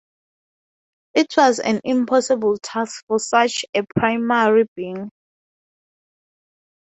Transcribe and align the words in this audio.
It 1.13 1.31
was 1.37 1.59
an 1.59 1.79
impossible 1.83 2.57
task 2.57 3.05
for 3.07 3.19
such 3.19 3.65
a 3.75 3.85
primal 3.95 4.63
being. 4.75 5.11